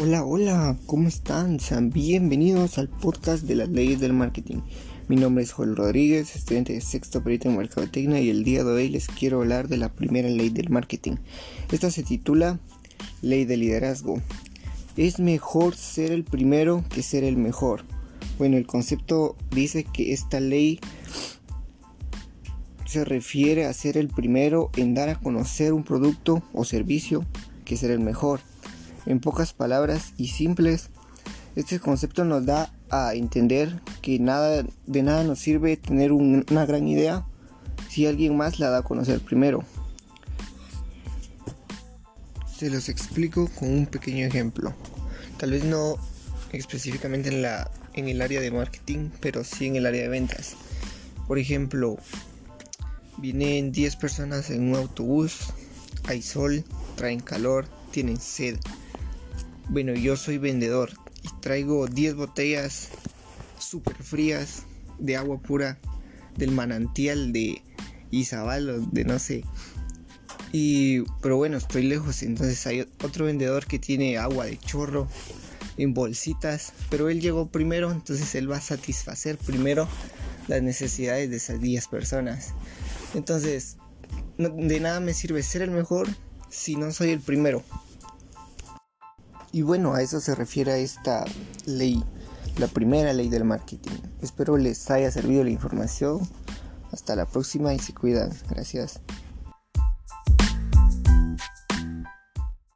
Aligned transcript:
Hola, 0.00 0.24
hola, 0.24 0.76
¿cómo 0.86 1.08
están? 1.08 1.58
Sean 1.58 1.90
bienvenidos 1.90 2.78
al 2.78 2.88
podcast 2.88 3.42
de 3.42 3.56
las 3.56 3.68
leyes 3.68 3.98
del 3.98 4.12
marketing. 4.12 4.58
Mi 5.08 5.16
nombre 5.16 5.42
es 5.42 5.50
Joel 5.50 5.74
Rodríguez, 5.74 6.36
estudiante 6.36 6.72
de 6.72 6.80
sexto 6.80 7.24
perito 7.24 7.48
en 7.48 7.56
mercadotecnia 7.56 8.20
y 8.20 8.30
el 8.30 8.44
día 8.44 8.62
de 8.62 8.70
hoy 8.70 8.90
les 8.90 9.08
quiero 9.08 9.40
hablar 9.40 9.66
de 9.66 9.76
la 9.76 9.88
primera 9.88 10.28
ley 10.28 10.50
del 10.50 10.70
marketing. 10.70 11.16
Esta 11.72 11.90
se 11.90 12.04
titula 12.04 12.60
Ley 13.22 13.44
de 13.44 13.56
Liderazgo. 13.56 14.22
Es 14.96 15.18
mejor 15.18 15.74
ser 15.74 16.12
el 16.12 16.22
primero 16.22 16.84
que 16.90 17.02
ser 17.02 17.24
el 17.24 17.36
mejor. 17.36 17.82
Bueno, 18.38 18.56
el 18.56 18.68
concepto 18.68 19.36
dice 19.50 19.82
que 19.82 20.12
esta 20.12 20.38
ley 20.38 20.78
se 22.86 23.04
refiere 23.04 23.66
a 23.66 23.72
ser 23.72 23.96
el 23.96 24.06
primero 24.06 24.70
en 24.76 24.94
dar 24.94 25.08
a 25.08 25.18
conocer 25.18 25.72
un 25.72 25.82
producto 25.82 26.44
o 26.52 26.64
servicio 26.64 27.26
que 27.64 27.76
ser 27.76 27.90
el 27.90 28.00
mejor. 28.00 28.38
En 29.08 29.20
pocas 29.20 29.54
palabras 29.54 30.12
y 30.18 30.28
simples, 30.28 30.90
este 31.56 31.80
concepto 31.80 32.26
nos 32.26 32.44
da 32.44 32.70
a 32.90 33.14
entender 33.14 33.80
que 34.02 34.18
nada, 34.18 34.66
de 34.86 35.02
nada 35.02 35.24
nos 35.24 35.38
sirve 35.38 35.78
tener 35.78 36.12
una 36.12 36.66
gran 36.66 36.86
idea 36.86 37.24
si 37.88 38.06
alguien 38.06 38.36
más 38.36 38.58
la 38.58 38.68
da 38.68 38.80
a 38.80 38.82
conocer 38.82 39.20
primero. 39.20 39.64
Se 42.54 42.68
los 42.68 42.90
explico 42.90 43.48
con 43.58 43.70
un 43.70 43.86
pequeño 43.86 44.26
ejemplo. 44.26 44.74
Tal 45.38 45.52
vez 45.52 45.64
no 45.64 45.96
específicamente 46.52 47.30
en, 47.30 47.40
la, 47.40 47.70
en 47.94 48.08
el 48.08 48.20
área 48.20 48.42
de 48.42 48.50
marketing, 48.50 49.08
pero 49.20 49.42
sí 49.42 49.68
en 49.68 49.76
el 49.76 49.86
área 49.86 50.02
de 50.02 50.08
ventas. 50.08 50.54
Por 51.26 51.38
ejemplo, 51.38 51.96
vienen 53.16 53.72
10 53.72 53.96
personas 53.96 54.50
en 54.50 54.68
un 54.68 54.76
autobús, 54.76 55.38
hay 56.04 56.20
sol, 56.20 56.62
traen 56.96 57.20
calor, 57.20 57.64
tienen 57.90 58.20
sed. 58.20 58.58
Bueno, 59.70 59.92
yo 59.92 60.16
soy 60.16 60.38
vendedor 60.38 60.90
y 61.22 61.28
traigo 61.40 61.86
10 61.86 62.14
botellas 62.14 62.88
súper 63.58 63.96
frías 63.96 64.62
de 64.98 65.16
agua 65.16 65.38
pura 65.40 65.78
del 66.36 66.52
manantial 66.52 67.32
de 67.32 67.62
Izabal 68.10 68.90
de 68.90 69.04
no 69.04 69.18
sé. 69.18 69.44
Y 70.52 71.02
pero 71.20 71.36
bueno, 71.36 71.58
estoy 71.58 71.82
lejos, 71.82 72.22
entonces 72.22 72.66
hay 72.66 72.80
otro 72.80 73.26
vendedor 73.26 73.66
que 73.66 73.78
tiene 73.78 74.16
agua 74.16 74.46
de 74.46 74.56
chorro 74.56 75.06
en 75.76 75.92
bolsitas, 75.92 76.72
pero 76.88 77.10
él 77.10 77.20
llegó 77.20 77.48
primero, 77.48 77.92
entonces 77.92 78.34
él 78.34 78.50
va 78.50 78.56
a 78.56 78.62
satisfacer 78.62 79.36
primero 79.36 79.86
las 80.48 80.62
necesidades 80.62 81.28
de 81.28 81.36
esas 81.36 81.60
10 81.60 81.88
personas. 81.88 82.54
Entonces, 83.14 83.76
de 84.38 84.80
nada 84.80 85.00
me 85.00 85.12
sirve 85.12 85.42
ser 85.42 85.60
el 85.60 85.70
mejor 85.70 86.08
si 86.48 86.76
no 86.76 86.90
soy 86.90 87.10
el 87.10 87.20
primero. 87.20 87.62
Y 89.52 89.62
bueno, 89.62 89.94
a 89.94 90.02
eso 90.02 90.20
se 90.20 90.34
refiere 90.34 90.82
esta 90.82 91.24
ley, 91.66 92.02
la 92.58 92.66
primera 92.66 93.12
ley 93.12 93.28
del 93.28 93.44
marketing. 93.44 93.96
Espero 94.20 94.56
les 94.56 94.90
haya 94.90 95.10
servido 95.10 95.44
la 95.44 95.50
información. 95.50 96.20
Hasta 96.92 97.16
la 97.16 97.26
próxima 97.26 97.74
y 97.74 97.78
se 97.78 97.94
cuidan. 97.94 98.30
Gracias. 98.48 99.00